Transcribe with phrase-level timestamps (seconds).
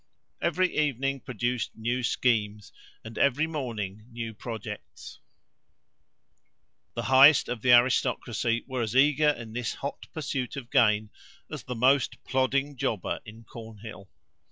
[0.41, 5.19] Every evening produced new schemes, and every morning new projects.
[6.95, 11.11] The highest of the aristocracy were as eager in this hot pursuit of gain
[11.51, 14.09] as the most plodding jobber in Cornhill.